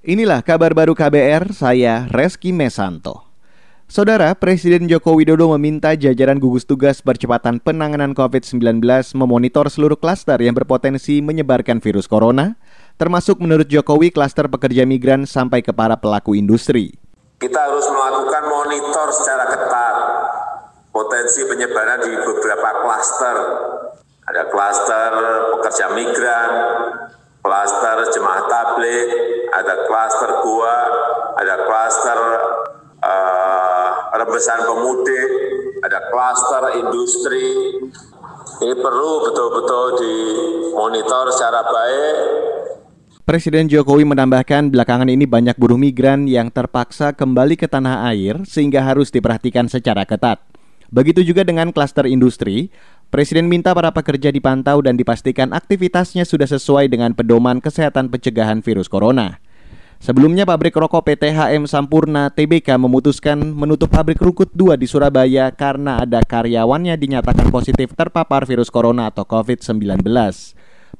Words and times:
Inilah 0.00 0.40
kabar 0.40 0.72
baru 0.72 0.96
KBR, 0.96 1.52
saya 1.52 2.08
Reski 2.08 2.56
Mesanto. 2.56 3.28
Saudara, 3.84 4.32
Presiden 4.32 4.88
Joko 4.88 5.12
Widodo 5.12 5.52
meminta 5.52 5.92
jajaran 5.92 6.40
gugus 6.40 6.64
tugas 6.64 7.04
percepatan 7.04 7.60
penanganan 7.60 8.16
COVID-19 8.16 8.80
memonitor 9.12 9.68
seluruh 9.68 10.00
klaster 10.00 10.40
yang 10.40 10.56
berpotensi 10.56 11.20
menyebarkan 11.20 11.84
virus 11.84 12.08
corona, 12.08 12.56
termasuk 12.96 13.44
menurut 13.44 13.68
Jokowi 13.68 14.08
klaster 14.08 14.48
pekerja 14.48 14.88
migran 14.88 15.28
sampai 15.28 15.60
ke 15.60 15.68
para 15.68 16.00
pelaku 16.00 16.32
industri. 16.32 16.96
Kita 17.36 17.60
harus 17.60 17.84
melakukan 17.84 18.44
monitor 18.48 19.12
secara 19.12 19.52
ketat 19.52 19.96
potensi 20.96 21.44
penyebaran 21.44 22.00
di 22.08 22.16
beberapa 22.24 22.88
klaster. 22.88 23.36
Ada 24.32 24.48
klaster 24.48 25.12
pekerja 25.60 25.92
migran, 25.92 26.50
klaster 27.50 27.98
jemaah 28.14 28.46
tablik, 28.46 29.06
ada 29.50 29.74
klaster 29.90 30.30
gua, 30.46 30.76
ada 31.34 31.66
klaster 31.66 32.18
uh, 33.02 33.88
rebesan 34.22 34.70
pemudik, 34.70 35.30
ada 35.82 35.98
klaster 36.14 36.78
industri. 36.78 37.50
Ini 38.62 38.74
perlu 38.78 39.26
betul-betul 39.26 39.84
dimonitor 39.98 41.34
secara 41.34 41.66
baik. 41.66 42.16
Presiden 43.26 43.66
Jokowi 43.66 44.06
menambahkan 44.06 44.70
belakangan 44.70 45.10
ini 45.10 45.26
banyak 45.26 45.58
buruh 45.58 45.78
migran 45.78 46.30
yang 46.30 46.54
terpaksa 46.54 47.18
kembali 47.18 47.58
ke 47.58 47.66
tanah 47.66 48.06
air 48.14 48.46
sehingga 48.46 48.78
harus 48.86 49.10
diperhatikan 49.10 49.66
secara 49.66 50.06
ketat. 50.06 50.38
Begitu 50.90 51.22
juga 51.22 51.46
dengan 51.46 51.70
klaster 51.70 52.06
industri, 52.06 52.70
Presiden 53.10 53.50
minta 53.50 53.74
para 53.74 53.90
pekerja 53.90 54.30
dipantau 54.30 54.78
dan 54.86 54.94
dipastikan 54.94 55.50
aktivitasnya 55.50 56.22
sudah 56.22 56.46
sesuai 56.46 56.86
dengan 56.86 57.10
pedoman 57.10 57.58
kesehatan 57.58 58.06
pencegahan 58.06 58.62
virus 58.62 58.86
corona. 58.86 59.42
Sebelumnya 59.98 60.46
pabrik 60.46 60.78
rokok 60.78 61.10
PT 61.10 61.34
HM 61.34 61.66
Sampurna 61.66 62.30
TBK 62.30 62.78
memutuskan 62.78 63.36
menutup 63.36 63.90
pabrik 63.90 64.22
Rukut 64.22 64.54
2 64.54 64.78
di 64.78 64.86
Surabaya 64.86 65.50
karena 65.50 66.06
ada 66.06 66.22
karyawannya 66.22 66.94
dinyatakan 66.94 67.50
positif 67.50 67.98
terpapar 67.98 68.46
virus 68.46 68.70
corona 68.70 69.10
atau 69.10 69.26
COVID-19. 69.26 70.06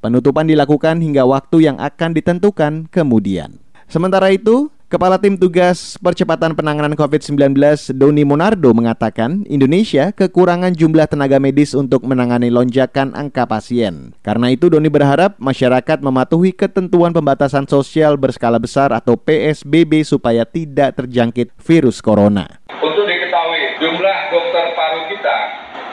Penutupan 0.03 0.51
dilakukan 0.51 0.99
hingga 0.99 1.23
waktu 1.31 1.71
yang 1.71 1.79
akan 1.79 2.11
ditentukan 2.11 2.91
kemudian. 2.91 3.63
Sementara 3.87 4.35
itu, 4.35 4.67
Kepala 4.91 5.23
Tim 5.23 5.39
Tugas 5.39 5.95
Percepatan 6.03 6.59
Penanganan 6.59 6.99
COVID-19 6.99 7.55
Doni 7.95 8.27
Monardo 8.27 8.75
mengatakan 8.75 9.47
Indonesia 9.47 10.11
kekurangan 10.11 10.75
jumlah 10.75 11.07
tenaga 11.07 11.39
medis 11.39 11.79
untuk 11.79 12.03
menangani 12.03 12.51
lonjakan 12.51 13.15
angka 13.15 13.47
pasien. 13.47 14.19
Karena 14.27 14.51
itu 14.51 14.67
Doni 14.67 14.91
berharap 14.91 15.39
masyarakat 15.39 16.03
mematuhi 16.03 16.51
ketentuan 16.51 17.15
pembatasan 17.15 17.71
sosial 17.71 18.19
berskala 18.19 18.59
besar 18.59 18.91
atau 18.91 19.15
PSBB 19.15 20.03
supaya 20.03 20.43
tidak 20.43 20.99
terjangkit 20.99 21.55
virus 21.63 22.03
corona. 22.03 22.59
Untuk 22.83 23.07
diketahui 23.07 23.79
jumlah 23.79 24.19
dokter 24.35 24.75
paru 24.75 25.07
kita 25.07 25.39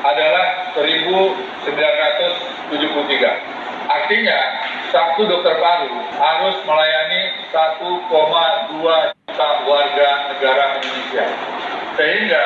adalah 0.02 0.74
1973. 0.74 3.57
Artinya, 3.88 4.40
satu 4.92 5.24
dokter 5.32 5.56
paru 5.64 5.96
harus 6.20 6.60
melayani 6.68 7.22
1,2 7.56 7.80
juta 9.16 9.50
warga 9.64 10.10
negara 10.36 10.64
Indonesia. 10.76 11.26
Sehingga 11.96 12.44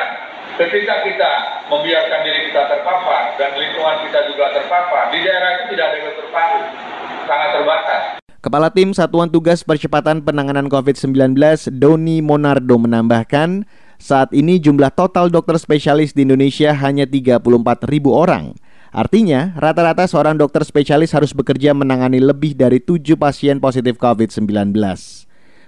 ketika 0.54 1.02
kita 1.02 1.32
membiarkan 1.66 2.20
diri 2.22 2.46
kita 2.46 2.62
terpapar 2.70 3.34
dan 3.42 3.58
lingkungan 3.58 4.06
kita 4.06 4.20
juga 4.30 4.54
terpapar, 4.54 5.10
di 5.10 5.18
daerah 5.26 5.50
itu 5.58 5.64
tidak 5.74 5.86
ada 5.90 5.98
dokter 6.06 6.26
paru, 6.30 6.60
sangat 7.26 7.48
terbatas. 7.58 8.02
Kepala 8.42 8.68
Tim 8.70 8.90
Satuan 8.94 9.30
Tugas 9.30 9.66
Percepatan 9.66 10.22
Penanganan 10.22 10.70
COVID-19 10.70 11.38
Doni 11.74 12.22
Monardo 12.22 12.78
menambahkan, 12.78 13.66
saat 13.98 14.30
ini 14.30 14.62
jumlah 14.62 14.94
total 14.94 15.26
dokter 15.30 15.58
spesialis 15.58 16.14
di 16.14 16.22
Indonesia 16.22 16.70
hanya 16.74 17.06
34 17.06 17.42
ribu 17.86 18.14
orang. 18.14 18.54
Artinya, 18.92 19.56
rata-rata 19.56 20.04
seorang 20.04 20.36
dokter 20.36 20.60
spesialis 20.68 21.16
harus 21.16 21.32
bekerja 21.32 21.72
menangani 21.72 22.20
lebih 22.20 22.52
dari 22.52 22.76
7 22.76 23.16
pasien 23.16 23.56
positif 23.56 23.96
COVID-19. 23.96 24.76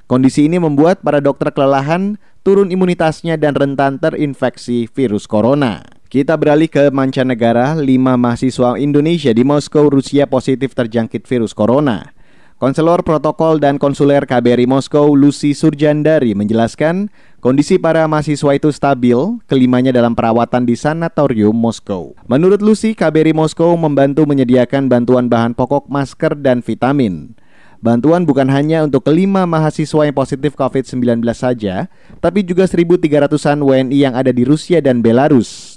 Kondisi 0.05 0.45
ini 0.45 0.61
membuat 0.61 1.01
para 1.01 1.25
dokter 1.25 1.49
kelelahan, 1.49 2.21
turun 2.45 2.69
imunitasnya 2.69 3.41
dan 3.41 3.57
rentan 3.57 3.97
terinfeksi 3.97 4.93
virus 4.93 5.25
corona. 5.25 5.81
Kita 6.13 6.37
beralih 6.37 6.69
ke 6.69 6.93
mancanegara, 6.93 7.73
5 7.73 8.21
mahasiswa 8.21 8.77
Indonesia 8.77 9.33
di 9.33 9.41
Moskow, 9.41 9.89
Rusia 9.89 10.29
positif 10.29 10.77
terjangkit 10.77 11.25
virus 11.25 11.57
corona. 11.57 12.13
Konselor 12.55 13.03
protokol 13.03 13.59
dan 13.59 13.83
konsuler 13.83 14.23
KBRI 14.31 14.71
Moskow 14.71 15.11
Lucy 15.19 15.59
Surjandari 15.59 16.39
menjelaskan 16.39 17.11
kondisi 17.43 17.83
para 17.83 18.07
mahasiswa 18.07 18.55
itu 18.55 18.71
stabil, 18.71 19.19
kelimanya 19.51 19.91
dalam 19.91 20.15
perawatan 20.15 20.63
di 20.63 20.79
sanatorium 20.79 21.51
Moskow. 21.51 22.15
Menurut 22.31 22.63
Lucy, 22.63 22.95
KBRI 22.95 23.35
Moskow 23.35 23.75
membantu 23.75 24.23
menyediakan 24.23 24.87
bantuan 24.87 25.27
bahan 25.27 25.59
pokok, 25.59 25.91
masker, 25.91 26.39
dan 26.39 26.63
vitamin. 26.63 27.35
Bantuan 27.83 28.23
bukan 28.23 28.47
hanya 28.47 28.87
untuk 28.87 29.03
kelima 29.03 29.51
mahasiswa 29.51 30.07
yang 30.07 30.15
positif 30.15 30.55
COVID-19 30.55 31.27
saja, 31.35 31.91
tapi 32.23 32.47
juga 32.47 32.71
1.300-an 32.71 33.67
WNI 33.67 33.99
yang 33.99 34.15
ada 34.15 34.31
di 34.31 34.47
Rusia 34.47 34.79
dan 34.79 35.03
Belarus. 35.03 35.74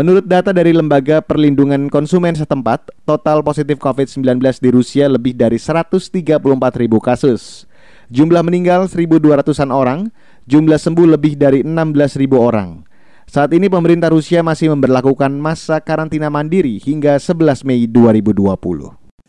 Menurut 0.00 0.24
data 0.24 0.48
dari 0.56 0.72
Lembaga 0.72 1.20
Perlindungan 1.20 1.92
Konsumen 1.92 2.32
setempat, 2.32 2.88
total 3.04 3.44
positif 3.44 3.76
COVID-19 3.76 4.40
di 4.56 4.72
Rusia 4.72 5.04
lebih 5.12 5.36
dari 5.36 5.60
134 5.60 6.40
ribu 6.80 7.04
kasus. 7.04 7.68
Jumlah 8.08 8.40
meninggal 8.40 8.88
1.200-an 8.88 9.68
orang, 9.68 10.08
jumlah 10.48 10.80
sembuh 10.80 11.04
lebih 11.04 11.36
dari 11.36 11.60
16 11.60 12.16
ribu 12.16 12.40
orang. 12.40 12.80
Saat 13.28 13.52
ini 13.52 13.68
pemerintah 13.68 14.08
Rusia 14.08 14.40
masih 14.40 14.72
memperlakukan 14.72 15.36
masa 15.36 15.84
karantina 15.84 16.32
mandiri 16.32 16.80
hingga 16.80 17.20
11 17.20 17.68
Mei 17.68 17.84
2020. 17.84 18.56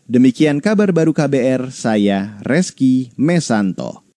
Demikian 0.08 0.64
kabar 0.64 0.88
baru 0.88 1.12
KBR, 1.12 1.68
saya 1.68 2.40
Reski 2.48 3.12
Mesanto. 3.20 4.01